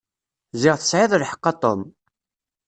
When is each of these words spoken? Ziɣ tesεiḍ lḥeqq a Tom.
Ziɣ 0.61 0.75
tesεiḍ 0.77 1.11
lḥeqq 1.21 1.45
a 1.51 1.53
Tom. 1.61 1.81